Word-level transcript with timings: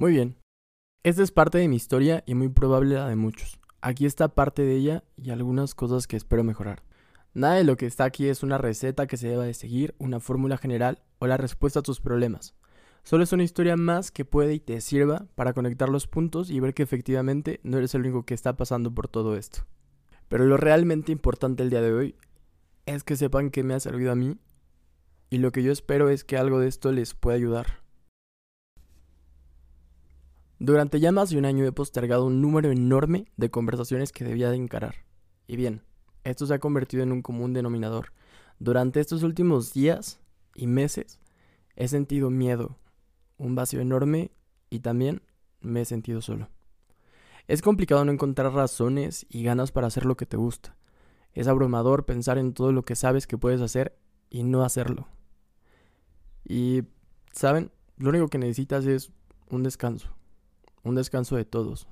Muy 0.00 0.12
bien. 0.12 0.38
Esta 1.02 1.22
es 1.22 1.30
parte 1.30 1.58
de 1.58 1.68
mi 1.68 1.76
historia 1.76 2.24
y 2.24 2.34
muy 2.34 2.48
probable 2.48 2.94
la 2.94 3.06
de 3.06 3.16
muchos. 3.16 3.60
Aquí 3.82 4.06
está 4.06 4.28
parte 4.28 4.62
de 4.62 4.74
ella 4.74 5.04
y 5.18 5.28
algunas 5.28 5.74
cosas 5.74 6.06
que 6.06 6.16
espero 6.16 6.42
mejorar. 6.42 6.82
Nada 7.34 7.56
de 7.56 7.64
lo 7.64 7.76
que 7.76 7.84
está 7.84 8.04
aquí 8.04 8.26
es 8.26 8.42
una 8.42 8.56
receta 8.56 9.06
que 9.06 9.18
se 9.18 9.28
deba 9.28 9.44
de 9.44 9.52
seguir, 9.52 9.94
una 9.98 10.18
fórmula 10.18 10.56
general 10.56 11.02
o 11.18 11.26
la 11.26 11.36
respuesta 11.36 11.80
a 11.80 11.82
tus 11.82 12.00
problemas. 12.00 12.54
Solo 13.02 13.24
es 13.24 13.32
una 13.34 13.42
historia 13.42 13.76
más 13.76 14.10
que 14.10 14.24
puede 14.24 14.54
y 14.54 14.60
te 14.60 14.80
sirva 14.80 15.26
para 15.34 15.52
conectar 15.52 15.90
los 15.90 16.06
puntos 16.06 16.48
y 16.48 16.60
ver 16.60 16.72
que 16.72 16.82
efectivamente 16.82 17.60
no 17.62 17.76
eres 17.76 17.94
el 17.94 18.00
único 18.00 18.24
que 18.24 18.32
está 18.32 18.56
pasando 18.56 18.94
por 18.94 19.06
todo 19.06 19.36
esto. 19.36 19.66
Pero 20.30 20.46
lo 20.46 20.56
realmente 20.56 21.12
importante 21.12 21.62
el 21.62 21.68
día 21.68 21.82
de 21.82 21.92
hoy 21.92 22.14
es 22.86 23.04
que 23.04 23.16
sepan 23.16 23.50
que 23.50 23.64
me 23.64 23.74
ha 23.74 23.80
servido 23.80 24.12
a 24.12 24.16
mí 24.16 24.38
y 25.28 25.36
lo 25.36 25.52
que 25.52 25.62
yo 25.62 25.70
espero 25.70 26.08
es 26.08 26.24
que 26.24 26.38
algo 26.38 26.58
de 26.58 26.68
esto 26.68 26.90
les 26.90 27.14
pueda 27.14 27.36
ayudar. 27.36 27.80
Durante 30.62 31.00
ya 31.00 31.10
más 31.10 31.30
de 31.30 31.38
un 31.38 31.46
año 31.46 31.64
he 31.64 31.72
postergado 31.72 32.26
un 32.26 32.42
número 32.42 32.70
enorme 32.70 33.24
de 33.38 33.50
conversaciones 33.50 34.12
que 34.12 34.24
debía 34.24 34.50
de 34.50 34.56
encarar. 34.56 35.06
Y 35.46 35.56
bien, 35.56 35.82
esto 36.22 36.44
se 36.44 36.52
ha 36.52 36.58
convertido 36.58 37.02
en 37.02 37.12
un 37.12 37.22
común 37.22 37.54
denominador. 37.54 38.12
Durante 38.58 39.00
estos 39.00 39.22
últimos 39.22 39.72
días 39.72 40.20
y 40.54 40.66
meses 40.66 41.18
he 41.76 41.88
sentido 41.88 42.28
miedo, 42.28 42.76
un 43.38 43.54
vacío 43.54 43.80
enorme 43.80 44.32
y 44.68 44.80
también 44.80 45.22
me 45.62 45.80
he 45.80 45.84
sentido 45.86 46.20
solo. 46.20 46.50
Es 47.48 47.62
complicado 47.62 48.04
no 48.04 48.12
encontrar 48.12 48.52
razones 48.52 49.24
y 49.30 49.42
ganas 49.42 49.72
para 49.72 49.86
hacer 49.86 50.04
lo 50.04 50.18
que 50.18 50.26
te 50.26 50.36
gusta. 50.36 50.76
Es 51.32 51.48
abrumador 51.48 52.04
pensar 52.04 52.36
en 52.36 52.52
todo 52.52 52.70
lo 52.70 52.84
que 52.84 52.96
sabes 52.96 53.26
que 53.26 53.38
puedes 53.38 53.62
hacer 53.62 53.98
y 54.28 54.42
no 54.42 54.62
hacerlo. 54.62 55.08
Y, 56.44 56.82
¿saben? 57.32 57.70
Lo 57.96 58.10
único 58.10 58.28
que 58.28 58.36
necesitas 58.36 58.84
es 58.84 59.10
un 59.48 59.62
descanso. 59.62 60.19
Un 60.82 60.94
descanso 60.94 61.36
de 61.36 61.44
todos. 61.44 61.88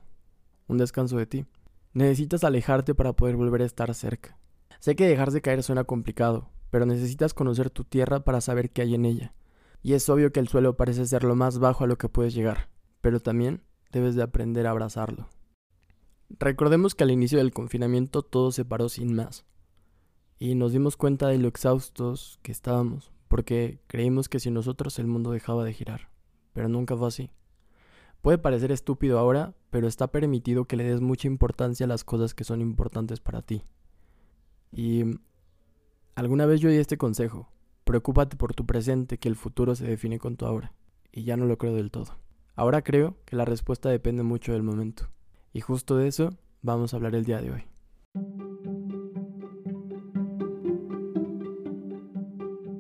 Un 0.67 0.79
descanso 0.79 1.19
de 1.19 1.27
ti. 1.27 1.47
Necesitas 1.93 2.45
alejarte 2.45 2.95
para 2.95 3.13
poder 3.13 3.37
volver 3.37 3.63
a 3.63 3.67
estar 3.67 3.95
cerca. 3.95 4.39
Sé 4.81 4.97
que 4.97 5.07
dejarse 5.07 5.43
caer 5.43 5.63
suena 5.63 5.85
complicado, 5.85 6.49
pero 6.71 6.87
necesitas 6.87 7.35
conocer 7.35 7.71
tu 7.71 7.85
tierra 7.85 8.21
para 8.21 8.41
saber 8.41 8.71
qué 8.71 8.83
hay 8.83 8.95
en 8.95 9.05
ella. 9.05 9.35
Y 9.83 9.93
es 9.93 10.09
obvio 10.09 10.33
que 10.33 10.41
el 10.41 10.49
suelo 10.49 10.77
parece 10.77 11.07
ser 11.07 11.25
lo 11.25 11.35
más 11.35 11.59
bajo 11.59 11.85
a 11.85 11.87
lo 11.87 11.99
que 11.99 12.09
puedes 12.09 12.35
llegar, 12.35 12.69
pero 13.01 13.21
también 13.21 13.63
debes 13.93 14.15
de 14.15 14.23
aprender 14.23 14.67
a 14.67 14.71
abrazarlo. 14.71 15.29
Recordemos 16.31 16.95
que 16.95 17.05
al 17.05 17.11
inicio 17.11 17.39
del 17.39 17.53
confinamiento 17.53 18.23
todo 18.23 18.53
se 18.53 18.65
paró 18.65 18.89
sin 18.89 19.15
más. 19.15 19.45
Y 20.39 20.55
nos 20.55 20.73
dimos 20.73 20.97
cuenta 20.97 21.29
de 21.29 21.39
lo 21.39 21.49
exhaustos 21.49 22.39
que 22.43 22.53
estábamos, 22.53 23.13
porque 23.29 23.81
creímos 23.87 24.29
que 24.29 24.41
sin 24.41 24.55
nosotros 24.55 24.99
el 24.99 25.07
mundo 25.07 25.31
dejaba 25.31 25.65
de 25.65 25.73
girar. 25.73 26.11
Pero 26.53 26.69
nunca 26.69 26.97
fue 26.97 27.09
así. 27.09 27.31
Puede 28.23 28.39
parecer 28.39 28.73
estúpido 28.73 29.19
ahora, 29.19 29.55
pero 29.71 29.87
está 29.87 30.09
permitido 30.09 30.65
que 30.65 30.77
le 30.77 30.85
des 30.85 31.01
mucha 31.01 31.29
importancia 31.29 31.85
a 31.85 31.89
las 31.89 32.05
cosas 32.05 32.35
que 32.35 32.45
son 32.45 32.61
importantes 32.61 33.21
para 33.21 33.43
ti. 33.43 33.65
Y 34.73 35.05
alguna 36.15 36.47
vez 36.47 36.61
yo 36.61 36.69
di 36.69 36.77
este 36.77 36.99
consejo. 36.99 37.49
Preocúpate 37.85 38.37
por 38.37 38.55
tu 38.55 38.67
presente, 38.67 39.19
que 39.19 39.29
el 39.29 39.37
futuro 39.37 39.75
se 39.75 39.87
define 39.87 40.19
con 40.19 40.37
tu 40.37 40.47
ahora. 40.47 40.73
Y 41.13 41.25
ya 41.25 41.37
no 41.37 41.47
lo 41.47 41.57
creo 41.59 41.75
del 41.75 41.91
todo. 41.91 42.19
Ahora 42.55 42.83
creo 42.83 43.17
que 43.25 43.37
la 43.37 43.45
respuesta 43.45 43.89
depende 43.89 44.25
mucho 44.25 44.53
del 44.53 44.63
momento. 44.63 45.09
Y 45.53 45.61
justo 45.61 45.97
de 45.97 46.09
eso 46.09 46.31
vamos 46.61 46.93
a 46.93 46.97
hablar 46.97 47.15
el 47.15 47.25
día 47.25 47.41
de 47.41 47.53
hoy. 47.53 47.63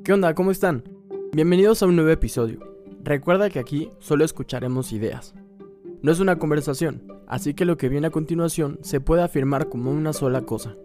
¿Qué 0.05 0.13
onda? 0.13 0.35
¿Cómo 0.35 0.51
están? 0.51 0.85
Bienvenidos 1.33 1.83
a 1.83 1.87
un 1.87 1.97
nuevo 1.97 2.11
episodio. 2.11 2.78
Recuerda 3.09 3.49
que 3.49 3.59
aquí 3.59 3.91
solo 4.01 4.23
escucharemos 4.23 4.93
ideas. 4.93 5.35
No 6.03 6.13
es 6.13 6.21
una 6.21 6.39
conversación, 6.39 7.11
así 7.27 7.55
que 7.55 7.65
lo 7.65 7.79
que 7.79 7.89
viene 7.89 8.09
a 8.09 8.11
continuación 8.11 8.79
se 8.83 9.01
puede 9.01 9.23
afirmar 9.23 9.71
como 9.71 9.91
una 9.91 10.13
sola 10.13 10.43
cosa. 10.43 10.77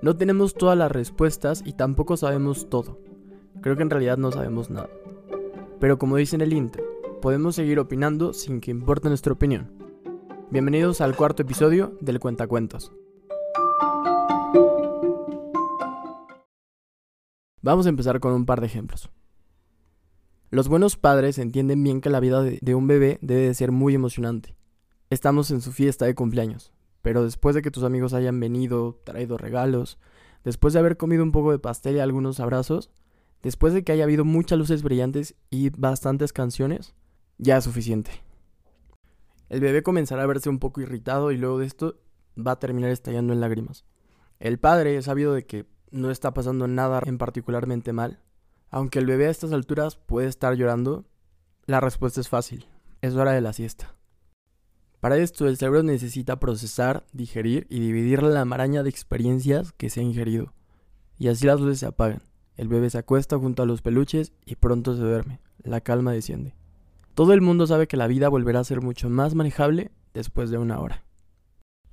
No 0.00 0.16
tenemos 0.16 0.54
todas 0.54 0.78
las 0.78 0.90
respuestas 0.90 1.62
y 1.66 1.74
tampoco 1.74 2.16
sabemos 2.16 2.70
todo. 2.70 2.98
Creo 3.60 3.76
que 3.76 3.82
en 3.82 3.90
realidad 3.90 4.16
no 4.16 4.32
sabemos 4.32 4.70
nada. 4.70 4.88
Pero 5.78 5.98
como 5.98 6.16
dice 6.16 6.34
en 6.34 6.40
el 6.40 6.54
intro, 6.54 6.82
podemos 7.20 7.56
seguir 7.56 7.78
opinando 7.78 8.32
sin 8.32 8.62
que 8.62 8.70
importe 8.70 9.08
nuestra 9.08 9.34
opinión. 9.34 9.70
Bienvenidos 10.50 11.02
al 11.02 11.14
cuarto 11.14 11.42
episodio 11.42 11.92
del 12.00 12.20
Cuentacuentos. 12.20 12.90
Vamos 17.60 17.84
a 17.84 17.90
empezar 17.90 18.18
con 18.18 18.32
un 18.32 18.46
par 18.46 18.62
de 18.62 18.66
ejemplos. 18.68 19.10
Los 20.50 20.68
buenos 20.68 20.96
padres 20.96 21.36
entienden 21.36 21.84
bien 21.84 22.00
que 22.00 22.08
la 22.08 22.20
vida 22.20 22.42
de, 22.42 22.74
un 22.74 22.86
bebé 22.86 23.18
debe 23.20 23.42
de 23.42 23.54
ser 23.54 23.70
muy 23.70 23.94
emocionante. 23.94 24.56
Estamos 25.10 25.50
en 25.50 25.60
su 25.60 25.72
fiesta 25.72 26.06
de 26.06 26.14
cumpleaños, 26.14 26.72
pero 27.02 27.22
después 27.22 27.54
de 27.54 27.60
que 27.60 27.70
tus 27.70 27.84
amigos 27.84 28.14
hayan 28.14 28.40
venido, 28.40 28.98
traído 29.04 29.36
regalos, 29.36 29.98
después 30.44 30.72
de 30.72 30.80
haber 30.80 30.96
comido 30.96 31.22
un 31.22 31.32
poco 31.32 31.50
de 31.50 31.58
pastel 31.58 31.96
y 31.96 32.00
algunos 32.00 32.40
abrazos, 32.40 32.90
después 33.42 33.74
de 33.74 33.84
que 33.84 33.92
haya 33.92 34.04
habido 34.04 34.24
muchas 34.24 34.58
luces 34.58 34.82
brillantes 34.82 35.34
y 35.50 35.68
bastantes 35.68 36.32
canciones, 36.32 36.94
ya 37.36 37.58
es 37.58 37.64
suficiente. 37.64 38.10
El 39.50 39.60
bebé 39.60 39.82
comenzará 39.82 40.22
a 40.22 40.26
verse 40.26 40.48
un 40.48 40.60
poco 40.60 40.80
irritado 40.80 41.30
y 41.30 41.36
luego 41.36 41.58
de 41.58 41.66
esto 41.66 42.00
va 42.38 42.52
a 42.52 42.58
terminar 42.58 42.90
estallando 42.90 43.34
en 43.34 43.40
lágrimas. 43.40 43.84
El 44.40 44.58
padre, 44.58 45.02
sabido 45.02 45.34
de 45.34 45.44
que 45.44 45.66
no 45.90 46.10
está 46.10 46.32
pasando 46.32 46.68
nada 46.68 47.02
en 47.04 47.18
particularmente 47.18 47.92
mal, 47.92 48.22
aunque 48.70 48.98
el 48.98 49.06
bebé 49.06 49.26
a 49.26 49.30
estas 49.30 49.52
alturas 49.52 49.96
puede 49.96 50.28
estar 50.28 50.54
llorando, 50.54 51.04
la 51.66 51.80
respuesta 51.80 52.20
es 52.20 52.28
fácil, 52.28 52.66
es 53.02 53.14
hora 53.14 53.32
de 53.32 53.40
la 53.40 53.52
siesta. 53.52 53.94
Para 55.00 55.16
esto 55.16 55.46
el 55.46 55.56
cerebro 55.56 55.82
necesita 55.82 56.40
procesar, 56.40 57.06
digerir 57.12 57.66
y 57.70 57.78
dividir 57.78 58.22
la 58.22 58.44
maraña 58.44 58.82
de 58.82 58.90
experiencias 58.90 59.72
que 59.72 59.90
se 59.90 60.00
ha 60.00 60.02
ingerido. 60.02 60.54
Y 61.18 61.28
así 61.28 61.46
las 61.46 61.60
luces 61.60 61.80
se 61.80 61.86
apagan. 61.86 62.22
El 62.56 62.66
bebé 62.66 62.90
se 62.90 62.98
acuesta 62.98 63.38
junto 63.38 63.62
a 63.62 63.66
los 63.66 63.82
peluches 63.82 64.32
y 64.44 64.56
pronto 64.56 64.96
se 64.96 65.02
duerme. 65.02 65.40
La 65.62 65.80
calma 65.80 66.12
desciende. 66.12 66.56
Todo 67.14 67.32
el 67.32 67.40
mundo 67.40 67.66
sabe 67.66 67.86
que 67.86 67.96
la 67.96 68.08
vida 68.08 68.28
volverá 68.28 68.60
a 68.60 68.64
ser 68.64 68.80
mucho 68.80 69.08
más 69.08 69.34
manejable 69.34 69.92
después 70.14 70.50
de 70.50 70.58
una 70.58 70.80
hora. 70.80 71.04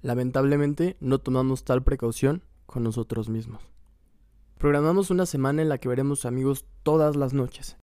Lamentablemente 0.01 0.97
no 0.99 1.19
tomamos 1.19 1.63
tal 1.63 1.83
precaución 1.83 2.43
con 2.65 2.83
nosotros 2.83 3.29
mismos. 3.29 3.74
Programamos 4.65 5.11
una 5.11 5.27
semana 5.27 5.61
en 5.61 5.69
la 5.69 5.77
que 5.77 5.87
veremos 5.87 6.25
amigos 6.25 6.65
todas 6.81 7.15
las 7.15 7.35
noches, 7.35 7.77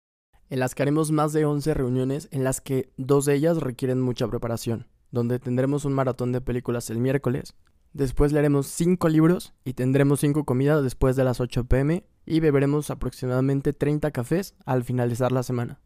en 0.48 0.60
las 0.60 0.74
que 0.74 0.80
haremos 0.80 1.10
más 1.10 1.34
de 1.34 1.44
11 1.44 1.74
reuniones 1.74 2.30
en 2.32 2.42
las 2.42 2.62
que 2.62 2.90
dos 2.96 3.26
de 3.26 3.34
ellas 3.34 3.58
requieren 3.58 4.00
mucha 4.00 4.26
preparación, 4.26 4.86
donde 5.10 5.38
tendremos 5.38 5.84
un 5.84 5.92
maratón 5.92 6.32
de 6.32 6.40
películas 6.40 6.88
el 6.88 6.96
miércoles, 6.96 7.52
después 7.92 8.32
leeremos 8.32 8.66
5 8.68 9.10
libros 9.10 9.52
y 9.62 9.74
tendremos 9.74 10.20
5 10.20 10.44
comidas 10.44 10.82
después 10.82 11.16
de 11.16 11.24
las 11.24 11.42
8 11.42 11.64
pm 11.64 12.06
y 12.24 12.40
beberemos 12.40 12.88
aproximadamente 12.88 13.74
30 13.74 14.10
cafés 14.10 14.54
al 14.64 14.82
finalizar 14.82 15.32
la 15.32 15.42
semana 15.42 15.80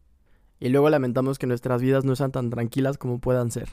y 0.61 0.69
luego 0.69 0.89
lamentamos 0.89 1.39
que 1.39 1.45
nuestras 1.45 1.81
vidas 1.81 2.05
no 2.05 2.15
sean 2.15 2.31
tan 2.31 2.49
tranquilas 2.49 2.97
como 2.97 3.19
puedan 3.19 3.51
ser. 3.51 3.67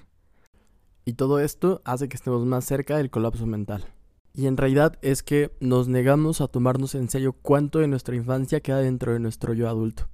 Y 1.05 1.12
todo 1.12 1.38
esto 1.38 1.82
hace 1.84 2.09
que 2.09 2.16
estemos 2.16 2.44
más 2.47 2.65
cerca 2.65 2.97
del 2.97 3.11
colapso 3.11 3.47
mental. 3.47 3.87
Y 4.34 4.47
en 4.47 4.56
realidad 4.56 4.98
es 5.03 5.22
que 5.22 5.54
nos 5.60 5.88
negamos 5.88 6.41
a 6.41 6.48
tomarnos 6.48 6.94
en 6.94 7.09
serio 7.09 7.32
cuánto 7.32 7.78
de 7.78 7.88
nuestra 7.88 8.16
infancia 8.16 8.60
queda 8.60 8.78
dentro 8.78 9.12
de 9.12 9.19
nuestro 9.19 9.53
yo 9.53 9.69
adulto. 9.69 10.09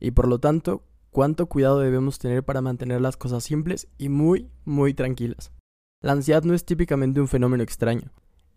Y 0.00 0.10
por 0.10 0.26
lo 0.26 0.40
tanto, 0.40 0.82
cuánto 1.10 1.46
cuidado 1.46 1.78
debemos 1.78 2.18
tener 2.18 2.44
para 2.44 2.60
mantener 2.60 3.00
las 3.00 3.16
cosas 3.16 3.44
simples 3.44 3.88
y 3.98 4.08
muy, 4.08 4.50
muy 4.64 4.94
tranquilas. 4.94 5.52
La 6.00 6.12
ansiedad 6.12 6.42
no 6.42 6.54
es 6.54 6.64
típicamente 6.64 7.20
un 7.20 7.28
fenómeno 7.28 7.62
extraño. 7.62 8.10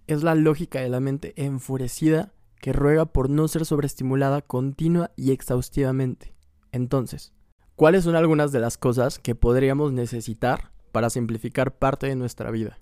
Es 0.07 0.23
la 0.23 0.33
lógica 0.33 0.79
de 0.79 0.89
la 0.89 0.99
mente 0.99 1.33
enfurecida 1.35 2.33
que 2.59 2.73
ruega 2.73 3.05
por 3.05 3.29
no 3.29 3.47
ser 3.47 3.65
sobreestimulada 3.65 4.41
continua 4.41 5.11
y 5.15 5.31
exhaustivamente. 5.31 6.33
Entonces, 6.71 7.35
¿Cuáles 7.75 8.05
son 8.05 8.15
algunas 8.15 8.53
de 8.53 8.61
las 8.61 8.77
cosas 8.77 9.19
que 9.19 9.35
podríamos 9.35 9.91
necesitar 9.91 10.71
para 10.93 11.09
simplificar 11.09 11.77
parte 11.77 12.07
de 12.07 12.15
nuestra 12.15 12.49
vida? 12.49 12.79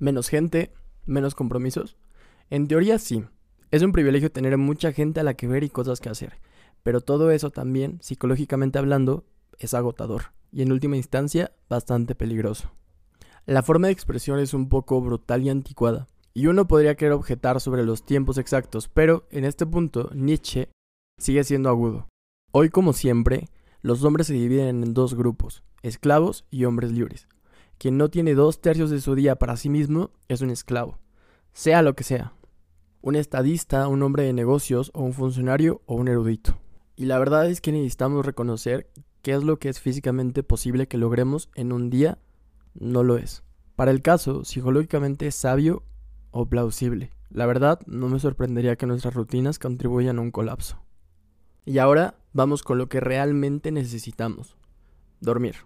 Menos 0.00 0.28
gente, 0.28 0.72
menos 1.06 1.34
compromisos. 1.34 1.96
En 2.50 2.68
teoría 2.68 2.98
sí, 2.98 3.24
es 3.70 3.82
un 3.82 3.92
privilegio 3.92 4.30
tener 4.30 4.56
mucha 4.58 4.92
gente 4.92 5.20
a 5.20 5.24
la 5.24 5.34
que 5.34 5.48
ver 5.48 5.64
y 5.64 5.70
cosas 5.70 6.00
que 6.00 6.08
hacer, 6.08 6.40
pero 6.82 7.00
todo 7.00 7.30
eso 7.30 7.50
también, 7.50 7.98
psicológicamente 8.00 8.78
hablando, 8.78 9.24
es 9.58 9.74
agotador 9.74 10.32
y 10.54 10.62
en 10.62 10.70
última 10.70 10.96
instancia 10.96 11.52
bastante 11.68 12.14
peligroso. 12.14 12.70
La 13.44 13.62
forma 13.62 13.88
de 13.88 13.92
expresión 13.92 14.38
es 14.38 14.54
un 14.54 14.68
poco 14.68 15.00
brutal 15.00 15.42
y 15.42 15.50
anticuada, 15.50 16.06
y 16.32 16.46
uno 16.46 16.66
podría 16.66 16.94
querer 16.94 17.12
objetar 17.12 17.60
sobre 17.60 17.84
los 17.84 18.06
tiempos 18.06 18.38
exactos, 18.38 18.88
pero 18.88 19.26
en 19.30 19.44
este 19.44 19.66
punto 19.66 20.10
Nietzsche 20.14 20.70
sigue 21.18 21.44
siendo 21.44 21.68
agudo. 21.68 22.08
Hoy 22.52 22.70
como 22.70 22.92
siempre, 22.92 23.48
los 23.82 24.04
hombres 24.04 24.28
se 24.28 24.34
dividen 24.34 24.82
en 24.82 24.94
dos 24.94 25.14
grupos, 25.14 25.64
esclavos 25.82 26.44
y 26.50 26.64
hombres 26.64 26.92
libres. 26.92 27.28
Quien 27.84 27.98
no 27.98 28.08
tiene 28.08 28.32
dos 28.32 28.62
tercios 28.62 28.88
de 28.88 28.98
su 28.98 29.14
día 29.14 29.36
para 29.36 29.58
sí 29.58 29.68
mismo 29.68 30.10
es 30.28 30.40
un 30.40 30.48
esclavo, 30.48 30.96
sea 31.52 31.82
lo 31.82 31.94
que 31.94 32.02
sea. 32.02 32.32
Un 33.02 33.14
estadista, 33.14 33.88
un 33.88 34.02
hombre 34.02 34.22
de 34.22 34.32
negocios 34.32 34.90
o 34.94 35.02
un 35.02 35.12
funcionario 35.12 35.82
o 35.84 35.94
un 35.94 36.08
erudito. 36.08 36.56
Y 36.96 37.04
la 37.04 37.18
verdad 37.18 37.46
es 37.50 37.60
que 37.60 37.72
necesitamos 37.72 38.24
reconocer 38.24 38.88
qué 39.20 39.34
es 39.34 39.44
lo 39.44 39.58
que 39.58 39.68
es 39.68 39.80
físicamente 39.80 40.42
posible 40.42 40.88
que 40.88 40.96
logremos 40.96 41.50
en 41.56 41.72
un 41.72 41.90
día, 41.90 42.16
no 42.72 43.02
lo 43.02 43.18
es. 43.18 43.42
Para 43.76 43.90
el 43.90 44.00
caso, 44.00 44.46
psicológicamente 44.46 45.26
es 45.26 45.34
sabio 45.34 45.82
o 46.30 46.46
plausible. 46.46 47.10
La 47.28 47.44
verdad, 47.44 47.80
no 47.84 48.08
me 48.08 48.18
sorprendería 48.18 48.76
que 48.76 48.86
nuestras 48.86 49.12
rutinas 49.12 49.58
contribuyan 49.58 50.16
a 50.16 50.22
un 50.22 50.30
colapso. 50.30 50.82
Y 51.66 51.76
ahora 51.76 52.14
vamos 52.32 52.62
con 52.62 52.78
lo 52.78 52.88
que 52.88 53.00
realmente 53.00 53.70
necesitamos. 53.72 54.56
Dormir. 55.20 55.56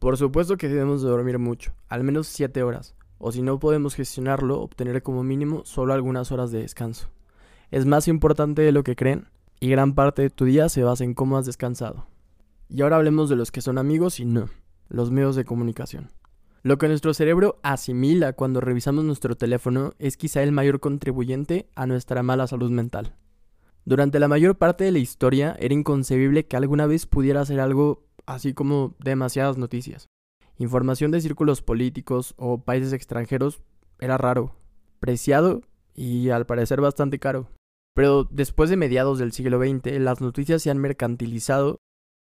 Por 0.00 0.16
supuesto 0.16 0.56
que 0.56 0.70
debemos 0.70 1.02
de 1.02 1.10
dormir 1.10 1.38
mucho, 1.38 1.74
al 1.90 2.04
menos 2.04 2.26
7 2.26 2.62
horas, 2.62 2.94
o 3.18 3.32
si 3.32 3.42
no 3.42 3.58
podemos 3.58 3.94
gestionarlo, 3.94 4.58
obtener 4.58 5.02
como 5.02 5.22
mínimo 5.22 5.62
solo 5.66 5.92
algunas 5.92 6.32
horas 6.32 6.50
de 6.50 6.62
descanso. 6.62 7.10
Es 7.70 7.84
más 7.84 8.08
importante 8.08 8.62
de 8.62 8.72
lo 8.72 8.82
que 8.82 8.96
creen, 8.96 9.28
y 9.60 9.68
gran 9.68 9.94
parte 9.94 10.22
de 10.22 10.30
tu 10.30 10.46
día 10.46 10.70
se 10.70 10.82
basa 10.82 11.04
en 11.04 11.12
cómo 11.12 11.36
has 11.36 11.44
descansado. 11.44 12.06
Y 12.70 12.80
ahora 12.80 12.96
hablemos 12.96 13.28
de 13.28 13.36
los 13.36 13.52
que 13.52 13.60
son 13.60 13.76
amigos 13.76 14.20
y 14.20 14.24
no, 14.24 14.48
los 14.88 15.10
medios 15.10 15.36
de 15.36 15.44
comunicación. 15.44 16.08
Lo 16.62 16.78
que 16.78 16.88
nuestro 16.88 17.12
cerebro 17.12 17.58
asimila 17.62 18.32
cuando 18.32 18.62
revisamos 18.62 19.04
nuestro 19.04 19.36
teléfono 19.36 19.92
es 19.98 20.16
quizá 20.16 20.42
el 20.42 20.52
mayor 20.52 20.80
contribuyente 20.80 21.68
a 21.74 21.86
nuestra 21.86 22.22
mala 22.22 22.46
salud 22.46 22.70
mental. 22.70 23.16
Durante 23.84 24.18
la 24.18 24.28
mayor 24.28 24.56
parte 24.56 24.84
de 24.84 24.92
la 24.92 24.98
historia 24.98 25.56
era 25.58 25.74
inconcebible 25.74 26.46
que 26.46 26.56
alguna 26.56 26.86
vez 26.86 27.04
pudiera 27.04 27.44
ser 27.44 27.60
algo 27.60 28.04
así 28.34 28.54
como 28.54 28.94
demasiadas 28.98 29.58
noticias. 29.58 30.08
Información 30.58 31.10
de 31.10 31.20
círculos 31.20 31.62
políticos 31.62 32.34
o 32.36 32.62
países 32.62 32.92
extranjeros 32.92 33.62
era 33.98 34.18
raro, 34.18 34.54
preciado 35.00 35.62
y 35.94 36.30
al 36.30 36.46
parecer 36.46 36.80
bastante 36.80 37.18
caro. 37.18 37.48
Pero 37.94 38.24
después 38.30 38.70
de 38.70 38.76
mediados 38.76 39.18
del 39.18 39.32
siglo 39.32 39.58
XX, 39.58 39.98
las 39.98 40.20
noticias 40.20 40.62
se 40.62 40.70
han 40.70 40.78
mercantilizado 40.78 41.78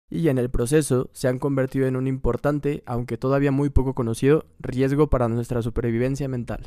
y 0.09 0.29
en 0.29 0.39
el 0.39 0.51
proceso 0.51 1.11
se 1.13 1.29
han 1.29 1.39
convertido 1.39 1.87
en 1.87 1.97
un 1.97 2.07
importante, 2.07 2.83
aunque 2.87 3.17
todavía 3.17 3.53
muy 3.53 3.71
poco 3.71 3.95
conocido, 3.95 4.47
riesgo 4.59 5.11
para 5.11 5.29
nuestra 5.29 5.63
supervivencia 5.63 6.29
mental. 6.29 6.67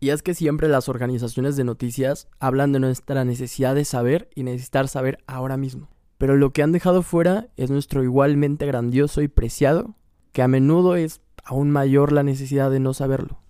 Y 0.00 0.10
es 0.10 0.22
que 0.22 0.34
siempre 0.34 0.68
las 0.68 0.88
organizaciones 0.88 1.56
de 1.56 1.64
noticias 1.64 2.28
hablan 2.40 2.72
de 2.72 2.80
nuestra 2.80 3.24
necesidad 3.24 3.74
de 3.74 3.84
saber 3.84 4.30
y 4.34 4.42
necesitar 4.42 4.88
saber 4.88 5.18
ahora 5.26 5.56
mismo. 5.56 5.93
Pero 6.18 6.36
lo 6.36 6.52
que 6.52 6.62
han 6.62 6.72
dejado 6.72 7.02
fuera 7.02 7.48
es 7.56 7.70
nuestro 7.70 8.02
igualmente 8.02 8.66
grandioso 8.66 9.22
y 9.22 9.28
preciado, 9.28 9.96
que 10.32 10.42
a 10.42 10.48
menudo 10.48 10.96
es 10.96 11.20
aún 11.44 11.70
mayor 11.70 12.12
la 12.12 12.22
necesidad 12.22 12.70
de 12.70 12.80
no 12.80 12.94
saberlo. 12.94 13.40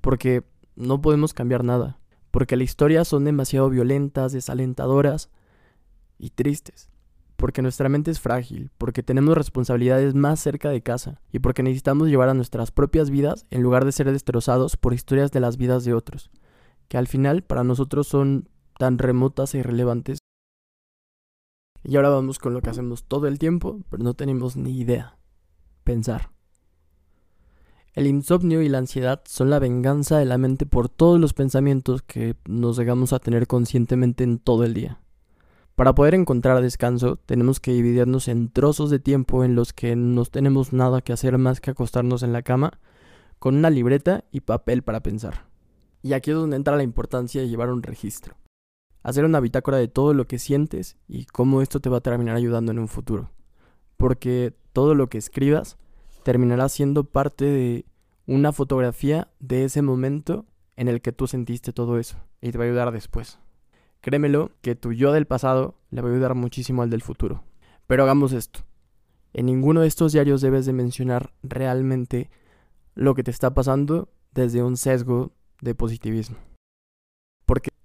Porque 0.00 0.44
no 0.76 1.00
podemos 1.00 1.34
cambiar 1.34 1.64
nada. 1.64 1.98
Porque 2.30 2.56
las 2.56 2.64
historias 2.64 3.08
son 3.08 3.24
demasiado 3.24 3.70
violentas, 3.70 4.32
desalentadoras 4.32 5.30
y 6.18 6.30
tristes 6.30 6.90
porque 7.40 7.62
nuestra 7.62 7.88
mente 7.88 8.10
es 8.10 8.20
frágil, 8.20 8.70
porque 8.76 9.02
tenemos 9.02 9.34
responsabilidades 9.34 10.14
más 10.14 10.40
cerca 10.40 10.68
de 10.68 10.82
casa 10.82 11.22
y 11.32 11.38
porque 11.38 11.62
necesitamos 11.62 12.08
llevar 12.08 12.28
a 12.28 12.34
nuestras 12.34 12.70
propias 12.70 13.08
vidas 13.08 13.46
en 13.50 13.62
lugar 13.62 13.86
de 13.86 13.92
ser 13.92 14.12
destrozados 14.12 14.76
por 14.76 14.92
historias 14.92 15.32
de 15.32 15.40
las 15.40 15.56
vidas 15.56 15.86
de 15.86 15.94
otros, 15.94 16.30
que 16.88 16.98
al 16.98 17.06
final 17.06 17.42
para 17.42 17.64
nosotros 17.64 18.06
son 18.06 18.50
tan 18.78 18.98
remotas 18.98 19.54
e 19.54 19.58
irrelevantes. 19.60 20.19
Y 21.82 21.96
ahora 21.96 22.10
vamos 22.10 22.38
con 22.38 22.54
lo 22.54 22.60
que 22.60 22.70
hacemos 22.70 23.04
todo 23.04 23.26
el 23.26 23.38
tiempo, 23.38 23.80
pero 23.90 24.02
no 24.02 24.14
tenemos 24.14 24.56
ni 24.56 24.78
idea. 24.78 25.16
Pensar. 25.84 26.30
El 27.94 28.06
insomnio 28.06 28.62
y 28.62 28.68
la 28.68 28.78
ansiedad 28.78 29.22
son 29.26 29.50
la 29.50 29.58
venganza 29.58 30.18
de 30.18 30.24
la 30.24 30.38
mente 30.38 30.64
por 30.64 30.88
todos 30.88 31.18
los 31.18 31.32
pensamientos 31.32 32.02
que 32.02 32.36
nos 32.46 32.78
llegamos 32.78 33.12
a 33.12 33.18
tener 33.18 33.46
conscientemente 33.46 34.22
en 34.22 34.38
todo 34.38 34.64
el 34.64 34.74
día. 34.74 35.00
Para 35.74 35.94
poder 35.94 36.14
encontrar 36.14 36.60
descanso, 36.60 37.16
tenemos 37.16 37.58
que 37.58 37.72
dividirnos 37.72 38.28
en 38.28 38.50
trozos 38.50 38.90
de 38.90 38.98
tiempo 38.98 39.44
en 39.44 39.54
los 39.54 39.72
que 39.72 39.96
no 39.96 40.24
tenemos 40.26 40.72
nada 40.72 41.00
que 41.00 41.12
hacer 41.12 41.38
más 41.38 41.60
que 41.60 41.70
acostarnos 41.70 42.22
en 42.22 42.32
la 42.32 42.42
cama 42.42 42.78
con 43.38 43.56
una 43.56 43.70
libreta 43.70 44.24
y 44.30 44.40
papel 44.40 44.82
para 44.82 45.02
pensar. 45.02 45.46
Y 46.02 46.12
aquí 46.12 46.30
es 46.30 46.36
donde 46.36 46.56
entra 46.56 46.76
la 46.76 46.82
importancia 46.82 47.40
de 47.40 47.48
llevar 47.48 47.70
un 47.70 47.82
registro. 47.82 48.36
Hacer 49.02 49.24
una 49.24 49.40
bitácora 49.40 49.78
de 49.78 49.88
todo 49.88 50.14
lo 50.14 50.26
que 50.26 50.38
sientes 50.38 50.96
y 51.08 51.24
cómo 51.24 51.62
esto 51.62 51.80
te 51.80 51.88
va 51.88 51.98
a 51.98 52.02
terminar 52.02 52.36
ayudando 52.36 52.72
en 52.72 52.78
un 52.78 52.88
futuro. 52.88 53.30
Porque 53.96 54.54
todo 54.72 54.94
lo 54.94 55.08
que 55.08 55.18
escribas 55.18 55.78
terminará 56.22 56.68
siendo 56.68 57.04
parte 57.04 57.44
de 57.44 57.86
una 58.26 58.52
fotografía 58.52 59.28
de 59.40 59.64
ese 59.64 59.82
momento 59.82 60.46
en 60.76 60.88
el 60.88 61.00
que 61.00 61.12
tú 61.12 61.26
sentiste 61.26 61.72
todo 61.72 61.98
eso 61.98 62.16
y 62.40 62.50
te 62.50 62.58
va 62.58 62.64
a 62.64 62.68
ayudar 62.68 62.92
después. 62.92 63.38
Créemelo 64.00 64.52
que 64.62 64.74
tu 64.74 64.92
yo 64.92 65.12
del 65.12 65.26
pasado 65.26 65.74
le 65.90 66.00
va 66.00 66.08
a 66.08 66.12
ayudar 66.12 66.34
muchísimo 66.34 66.82
al 66.82 66.90
del 66.90 67.02
futuro. 67.02 67.42
Pero 67.86 68.04
hagamos 68.04 68.32
esto. 68.32 68.60
En 69.32 69.46
ninguno 69.46 69.82
de 69.82 69.88
estos 69.88 70.12
diarios 70.12 70.40
debes 70.40 70.66
de 70.66 70.72
mencionar 70.72 71.32
realmente 71.42 72.30
lo 72.94 73.14
que 73.14 73.22
te 73.22 73.30
está 73.30 73.52
pasando 73.52 74.08
desde 74.32 74.62
un 74.62 74.76
sesgo 74.76 75.32
de 75.60 75.74
positivismo. 75.74 76.36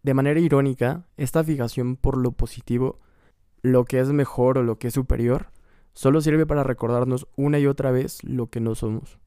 De 0.06 0.14
manera 0.14 0.40
irónica, 0.40 1.08
esta 1.18 1.44
fijación 1.44 1.96
por 1.96 2.16
lo 2.16 2.32
positivo, 2.32 3.00
lo 3.64 3.86
que 3.86 4.00
es 4.00 4.10
mejor 4.10 4.60
o 4.60 4.62
lo 4.62 4.78
que 4.78 4.90
es 4.90 4.94
superior, 4.94 5.48
solo 5.96 6.22
sirve 6.22 6.46
para 6.46 6.62
recordarnos 6.62 7.28
una 7.36 7.58
y 7.58 7.66
otra 7.66 7.90
vez 7.90 8.24
lo 8.24 8.52
que 8.52 8.60
no 8.60 8.76
somos. 8.76 9.18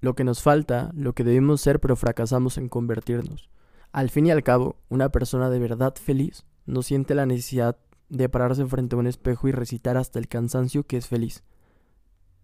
Lo 0.00 0.14
que 0.14 0.24
nos 0.24 0.42
falta, 0.42 0.90
lo 0.94 1.12
que 1.12 1.22
debemos 1.22 1.60
ser 1.60 1.80
pero 1.80 1.96
fracasamos 1.96 2.56
en 2.56 2.70
convertirnos. 2.70 3.50
Al 3.92 4.08
fin 4.08 4.24
y 4.24 4.30
al 4.30 4.42
cabo, 4.42 4.76
una 4.88 5.10
persona 5.10 5.50
de 5.50 5.58
verdad 5.58 5.96
feliz 5.96 6.46
no 6.64 6.80
siente 6.80 7.14
la 7.14 7.26
necesidad 7.26 7.76
de 8.08 8.30
pararse 8.30 8.64
frente 8.64 8.96
a 8.96 9.00
un 9.00 9.08
espejo 9.08 9.48
y 9.48 9.52
recitar 9.52 9.98
hasta 9.98 10.18
el 10.18 10.28
cansancio 10.28 10.84
que 10.84 10.96
es 10.96 11.08
feliz. 11.08 11.44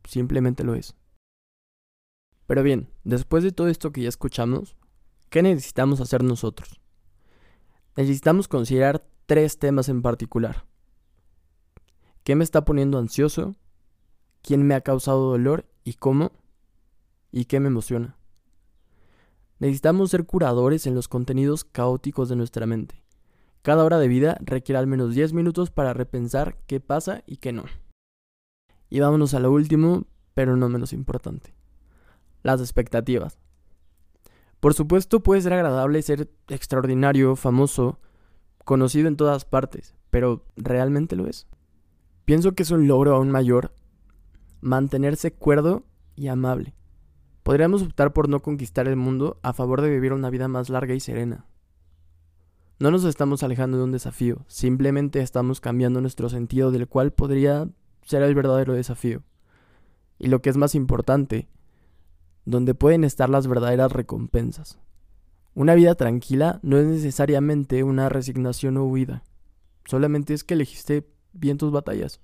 Simplemente 0.04 0.62
lo 0.62 0.74
es. 0.74 0.94
Pero 2.46 2.62
bien, 2.62 2.90
después 3.04 3.44
de 3.44 3.52
todo 3.52 3.68
esto 3.68 3.92
que 3.92 4.02
ya 4.02 4.10
escuchamos, 4.10 4.76
¿qué 5.30 5.42
necesitamos 5.42 6.02
hacer 6.02 6.22
nosotros? 6.22 6.82
Necesitamos 7.98 8.46
considerar 8.46 9.04
tres 9.26 9.58
temas 9.58 9.88
en 9.88 10.02
particular. 10.02 10.64
¿Qué 12.22 12.36
me 12.36 12.44
está 12.44 12.64
poniendo 12.64 12.96
ansioso? 12.96 13.56
¿Quién 14.40 14.62
me 14.62 14.76
ha 14.76 14.82
causado 14.82 15.30
dolor? 15.30 15.66
¿Y 15.82 15.94
cómo? 15.94 16.30
¿Y 17.32 17.46
qué 17.46 17.58
me 17.58 17.66
emociona? 17.66 18.16
Necesitamos 19.58 20.10
ser 20.10 20.26
curadores 20.26 20.86
en 20.86 20.94
los 20.94 21.08
contenidos 21.08 21.64
caóticos 21.64 22.28
de 22.28 22.36
nuestra 22.36 22.66
mente. 22.66 23.02
Cada 23.62 23.82
hora 23.82 23.98
de 23.98 24.06
vida 24.06 24.38
requiere 24.42 24.78
al 24.78 24.86
menos 24.86 25.16
10 25.16 25.32
minutos 25.32 25.72
para 25.72 25.92
repensar 25.92 26.56
qué 26.68 26.78
pasa 26.78 27.24
y 27.26 27.38
qué 27.38 27.52
no. 27.52 27.64
Y 28.90 29.00
vámonos 29.00 29.34
a 29.34 29.40
lo 29.40 29.50
último, 29.50 30.04
pero 30.34 30.54
no 30.56 30.68
menos 30.68 30.92
importante. 30.92 31.52
Las 32.44 32.60
expectativas. 32.60 33.40
Por 34.60 34.74
supuesto 34.74 35.20
puede 35.20 35.40
ser 35.40 35.52
agradable 35.52 36.02
ser 36.02 36.30
extraordinario, 36.48 37.36
famoso, 37.36 38.00
conocido 38.64 39.08
en 39.08 39.16
todas 39.16 39.44
partes, 39.44 39.94
pero 40.10 40.44
¿realmente 40.56 41.16
lo 41.16 41.26
es? 41.26 41.46
Pienso 42.24 42.52
que 42.52 42.64
es 42.64 42.70
un 42.70 42.88
logro 42.88 43.14
aún 43.14 43.30
mayor 43.30 43.72
mantenerse 44.60 45.32
cuerdo 45.32 45.84
y 46.16 46.28
amable. 46.28 46.74
Podríamos 47.42 47.82
optar 47.82 48.12
por 48.12 48.28
no 48.28 48.40
conquistar 48.42 48.88
el 48.88 48.96
mundo 48.96 49.38
a 49.42 49.52
favor 49.52 49.80
de 49.80 49.90
vivir 49.90 50.12
una 50.12 50.28
vida 50.28 50.48
más 50.48 50.68
larga 50.68 50.94
y 50.94 51.00
serena. 51.00 51.46
No 52.80 52.90
nos 52.90 53.04
estamos 53.04 53.42
alejando 53.42 53.78
de 53.78 53.84
un 53.84 53.92
desafío, 53.92 54.44
simplemente 54.46 55.20
estamos 55.20 55.60
cambiando 55.60 56.00
nuestro 56.00 56.28
sentido 56.28 56.70
del 56.70 56.86
cual 56.86 57.12
podría 57.12 57.68
ser 58.02 58.22
el 58.22 58.34
verdadero 58.34 58.74
desafío. 58.74 59.22
Y 60.18 60.28
lo 60.28 60.42
que 60.42 60.50
es 60.50 60.56
más 60.56 60.74
importante, 60.74 61.48
donde 62.50 62.74
pueden 62.74 63.04
estar 63.04 63.28
las 63.28 63.46
verdaderas 63.46 63.92
recompensas. 63.92 64.78
Una 65.54 65.74
vida 65.74 65.94
tranquila 65.94 66.60
no 66.62 66.78
es 66.78 66.86
necesariamente 66.86 67.82
una 67.82 68.08
resignación 68.08 68.76
o 68.78 68.84
huida, 68.84 69.22
solamente 69.84 70.32
es 70.32 70.44
que 70.44 70.54
elegiste 70.54 71.06
bien 71.32 71.58
tus 71.58 71.72
batallas. 71.72 72.20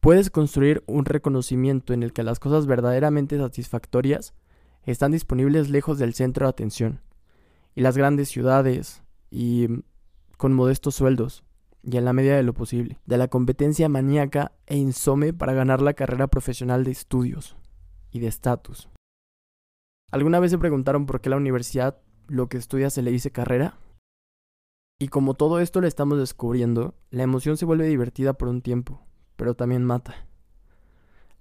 Puedes 0.00 0.30
construir 0.30 0.84
un 0.86 1.04
reconocimiento 1.04 1.92
en 1.92 2.02
el 2.02 2.12
que 2.12 2.22
las 2.22 2.38
cosas 2.38 2.66
verdaderamente 2.66 3.36
satisfactorias 3.36 4.32
están 4.84 5.12
disponibles 5.12 5.68
lejos 5.68 5.98
del 5.98 6.14
centro 6.14 6.46
de 6.46 6.50
atención, 6.50 7.00
y 7.74 7.82
las 7.82 7.96
grandes 7.96 8.28
ciudades, 8.28 9.02
y 9.30 9.66
con 10.38 10.54
modestos 10.54 10.94
sueldos, 10.94 11.44
y 11.82 11.96
en 11.96 12.04
la 12.06 12.12
medida 12.14 12.36
de 12.36 12.42
lo 12.42 12.54
posible, 12.54 13.00
de 13.04 13.18
la 13.18 13.28
competencia 13.28 13.88
maníaca 13.88 14.52
e 14.66 14.76
insome 14.76 15.34
para 15.34 15.52
ganar 15.52 15.82
la 15.82 15.94
carrera 15.94 16.28
profesional 16.28 16.84
de 16.84 16.92
estudios 16.92 17.56
y 18.10 18.20
de 18.20 18.28
estatus. 18.28 18.88
¿Alguna 20.10 20.40
vez 20.40 20.50
se 20.50 20.58
preguntaron 20.58 21.04
por 21.04 21.20
qué 21.20 21.28
la 21.28 21.36
universidad 21.36 21.98
lo 22.28 22.48
que 22.48 22.56
estudia 22.56 22.88
se 22.88 23.02
le 23.02 23.10
dice 23.10 23.30
carrera? 23.30 23.78
Y 24.98 25.08
como 25.08 25.34
todo 25.34 25.60
esto 25.60 25.80
lo 25.80 25.86
estamos 25.86 26.18
descubriendo, 26.18 26.94
la 27.10 27.22
emoción 27.22 27.56
se 27.58 27.66
vuelve 27.66 27.86
divertida 27.86 28.32
por 28.32 28.48
un 28.48 28.62
tiempo, 28.62 29.02
pero 29.36 29.54
también 29.54 29.84
mata. 29.84 30.26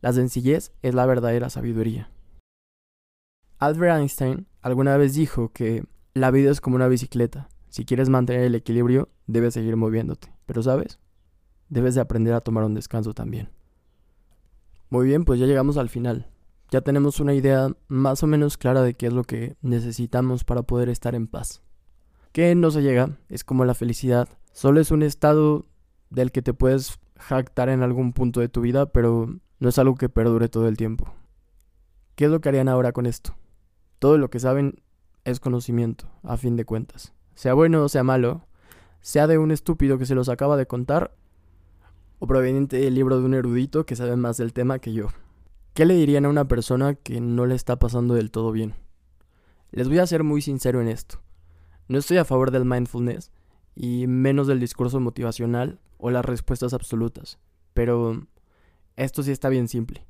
La 0.02 0.12
sencillez 0.12 0.74
es 0.82 0.94
la 0.94 1.06
verdadera 1.06 1.50
sabiduría. 1.50 2.12
Albert 3.58 4.00
Einstein 4.00 4.48
alguna 4.62 4.98
vez 4.98 5.16
dijo 5.16 5.52
que 5.54 5.86
la 6.14 6.30
vida 6.30 6.52
es 6.52 6.62
como 6.62 6.76
una 6.76 6.90
bicicleta. 6.90 7.50
Si 7.70 7.86
quieres 7.86 8.10
mantener 8.10 8.44
el 8.44 8.56
equilibrio, 8.56 9.10
debes 9.28 9.54
seguir 9.54 9.78
moviéndote. 9.78 10.32
Pero 10.46 10.62
sabes, 10.62 11.00
debes 11.70 11.96
de 11.96 12.02
aprender 12.02 12.34
a 12.34 12.42
tomar 12.42 12.66
un 12.66 12.76
descanso 12.76 13.14
también. 13.14 13.50
Muy 14.90 15.08
bien, 15.08 15.26
pues 15.26 15.40
ya 15.40 15.46
llegamos 15.46 15.78
al 15.78 15.90
final. 15.90 16.28
Ya 16.70 16.82
tenemos 16.82 17.20
una 17.20 17.34
idea 17.34 17.70
más 17.88 18.24
o 18.24 18.28
menos 18.28 18.58
clara 18.58 18.82
de 18.82 18.94
qué 18.94 19.08
es 19.08 19.14
lo 19.14 19.24
que 19.24 19.56
necesitamos 19.62 20.44
para 20.44 20.64
poder 20.64 20.90
estar 20.90 21.16
en 21.16 21.28
paz. 21.28 21.62
Que 22.34 22.54
no 22.56 22.72
se 22.72 22.82
llega, 22.82 23.18
es 23.30 23.44
como 23.44 23.64
la 23.64 23.74
felicidad. 23.74 24.28
Solo 24.52 24.82
es 24.82 24.92
un 24.92 25.02
estado 25.02 25.66
del 26.10 26.32
que 26.32 26.42
te 26.42 26.54
puedes 26.54 27.00
jactar 27.18 27.70
en 27.70 27.84
algún 27.84 28.12
punto 28.12 28.42
de 28.42 28.50
tu 28.50 28.62
vida, 28.62 28.88
pero 28.92 29.40
no 29.60 29.70
es 29.70 29.80
algo 29.80 29.96
que 29.96 30.10
perdure 30.10 30.50
todo 30.50 30.68
el 30.68 30.78
tiempo. 30.78 31.14
¿Qué 32.16 32.26
es 32.26 32.32
lo 32.32 32.42
que 32.42 32.50
harían 32.50 32.68
ahora 32.68 32.92
con 32.92 33.06
esto? 33.06 33.36
Todo 34.00 34.18
lo 34.18 34.30
que 34.30 34.40
saben 34.40 34.82
es 35.24 35.40
conocimiento, 35.40 36.10
a 36.24 36.38
fin 36.38 36.56
de 36.56 36.66
cuentas. 36.66 37.14
Sea 37.36 37.54
bueno 37.54 37.84
o 37.84 37.90
sea 37.90 38.04
malo, 38.04 38.46
sea 39.02 39.28
de 39.28 39.38
un 39.38 39.52
estúpido 39.52 39.98
que 39.98 40.06
se 40.06 40.16
los 40.16 40.28
acaba 40.28 40.58
de 40.58 40.68
contar, 40.68 41.16
o 42.20 42.28
proveniente 42.28 42.78
del 42.78 42.96
libro 42.96 43.20
de 43.20 43.26
un 43.26 43.36
erudito 43.36 43.86
que 43.86 43.96
sabe 43.96 44.16
más 44.16 44.38
del 44.38 44.54
tema 44.54 44.80
que 44.80 44.94
yo. 44.94 45.08
¿Qué 45.78 45.86
le 45.86 45.94
dirían 45.94 46.26
a 46.26 46.30
una 46.30 46.48
persona 46.48 46.96
que 46.96 47.22
no 47.22 47.46
le 47.46 47.54
está 47.54 47.78
pasando 47.78 48.16
del 48.16 48.32
todo 48.32 48.52
bien? 48.52 48.74
Les 49.70 49.88
voy 49.88 50.00
a 50.00 50.08
ser 50.08 50.24
muy 50.24 50.42
sincero 50.42 50.82
en 50.82 50.88
esto. 50.88 51.22
No 51.88 52.00
estoy 52.00 52.18
a 52.18 52.26
favor 52.26 52.50
del 52.50 52.66
mindfulness 52.66 53.32
y 53.76 54.08
menos 54.08 54.48
del 54.48 54.60
discurso 54.60 55.00
motivacional 55.00 55.80
o 56.00 56.10
las 56.10 56.26
respuestas 56.26 56.74
absolutas, 56.74 57.38
pero 57.76 58.26
esto 58.96 59.22
sí 59.22 59.30
está 59.30 59.50
bien 59.50 59.68
simple. 59.68 60.08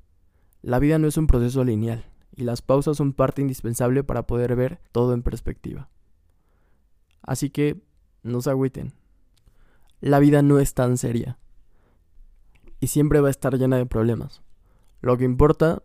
La 0.61 0.79
vida 0.79 0.99
no 0.99 1.07
es 1.09 1.17
un 1.17 1.27
proceso 1.27 1.65
lineal 1.65 2.05
y 2.33 2.45
las 2.45 2.61
pausas 2.61 2.95
son 2.95 3.11
parte 3.11 3.41
indispensable 3.41 4.05
para 4.05 4.25
poder 4.25 4.55
ver 4.55 4.79
todo 4.93 5.13
en 5.13 5.21
perspectiva. 5.21 5.89
Así 7.23 7.49
que 7.49 7.81
no 8.23 8.39
se 8.39 8.51
agüiten. 8.51 8.93
La 9.99 10.19
vida 10.19 10.41
no 10.41 10.59
es 10.59 10.73
tan 10.73 10.95
seria 10.95 11.37
y 12.79 12.87
siempre 12.87 13.19
va 13.19 13.27
a 13.27 13.31
estar 13.31 13.57
llena 13.57 13.75
de 13.75 13.85
problemas. 13.85 14.46
Lo 15.01 15.17
que 15.17 15.25
importa 15.25 15.83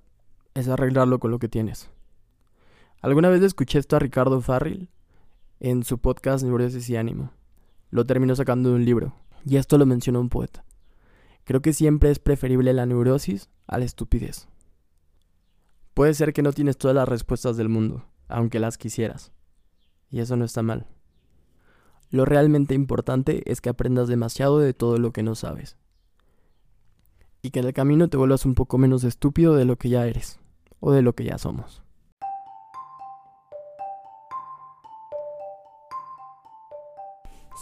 es 0.54 0.68
arreglarlo 0.68 1.18
con 1.18 1.30
lo 1.30 1.38
que 1.38 1.48
tienes. 1.48 1.90
Alguna 3.00 3.28
vez 3.28 3.42
escuché 3.42 3.78
esto 3.78 3.96
a 3.96 3.98
Ricardo 3.98 4.40
Farril 4.40 4.88
en 5.60 5.84
su 5.84 5.98
podcast 5.98 6.44
Neurosis 6.44 6.88
y 6.88 6.96
Ánimo. 6.96 7.32
Lo 7.90 8.06
terminó 8.06 8.34
sacando 8.34 8.70
de 8.70 8.76
un 8.76 8.84
libro, 8.84 9.14
y 9.44 9.56
esto 9.56 9.76
lo 9.76 9.86
mencionó 9.86 10.20
un 10.20 10.28
poeta. 10.28 10.64
Creo 11.44 11.60
que 11.60 11.72
siempre 11.72 12.10
es 12.10 12.18
preferible 12.18 12.72
la 12.72 12.86
neurosis 12.86 13.50
a 13.66 13.78
la 13.78 13.84
estupidez. 13.84 14.48
Puede 15.94 16.14
ser 16.14 16.32
que 16.32 16.42
no 16.42 16.52
tienes 16.52 16.78
todas 16.78 16.94
las 16.94 17.08
respuestas 17.08 17.56
del 17.56 17.68
mundo, 17.68 18.06
aunque 18.28 18.60
las 18.60 18.78
quisieras. 18.78 19.32
Y 20.10 20.20
eso 20.20 20.36
no 20.36 20.44
está 20.44 20.62
mal. 20.62 20.86
Lo 22.10 22.24
realmente 22.24 22.74
importante 22.74 23.42
es 23.50 23.60
que 23.60 23.70
aprendas 23.70 24.08
demasiado 24.08 24.58
de 24.58 24.74
todo 24.74 24.98
lo 24.98 25.12
que 25.12 25.22
no 25.22 25.34
sabes. 25.34 25.76
Y 27.44 27.50
que 27.50 27.58
en 27.58 27.66
el 27.66 27.72
camino 27.72 28.08
te 28.08 28.16
vuelvas 28.16 28.46
un 28.46 28.54
poco 28.54 28.78
menos 28.78 29.02
estúpido 29.02 29.56
de 29.56 29.64
lo 29.64 29.76
que 29.76 29.88
ya 29.88 30.06
eres, 30.06 30.38
o 30.78 30.92
de 30.92 31.02
lo 31.02 31.14
que 31.14 31.24
ya 31.24 31.38
somos. 31.38 31.82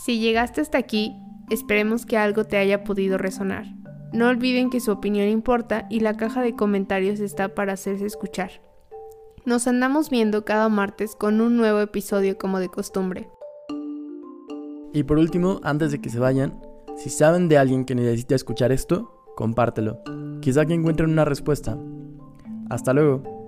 Si 0.04 0.20
llegaste 0.20 0.60
hasta 0.60 0.76
aquí, 0.76 1.16
esperemos 1.49 2.04
que 2.04 2.18
algo 2.18 2.44
te 2.44 2.58
haya 2.58 2.84
podido 2.84 3.16
resonar. 3.16 3.64
No 4.12 4.28
olviden 4.28 4.68
que 4.68 4.80
su 4.80 4.92
opinión 4.92 5.28
importa 5.28 5.87
y 5.88 6.00
la 6.00 6.16
caja 6.16 6.42
de 6.42 6.54
comentarios 6.54 7.20
está 7.20 7.54
para 7.54 7.72
hacerse 7.72 8.04
escuchar. 8.04 8.50
Nos 9.46 9.66
andamos 9.66 10.10
viendo 10.10 10.44
cada 10.44 10.68
martes 10.68 11.16
con 11.16 11.40
un 11.40 11.56
nuevo 11.56 11.80
episodio 11.80 12.37
como 12.37 12.58
de 12.58 12.68
costumbre. 12.68 13.30
Y 14.92 15.04
por 15.04 15.18
último, 15.18 15.60
antes 15.62 15.92
de 15.92 16.00
que 16.00 16.10
se 16.10 16.18
vayan, 16.18 16.60
si 16.99 17.08
saben 17.08 17.49
de 17.49 17.56
alguien 17.56 17.87
que 17.87 17.94
necesita 17.94 18.34
escuchar 18.34 18.72
esto, 18.72 19.19
compártelo. 19.40 20.02
Quizá 20.42 20.66
que 20.66 20.75
encuentren 20.75 21.11
una 21.11 21.25
respuesta. 21.25 21.78
Hasta 22.68 22.92
luego. 22.92 23.39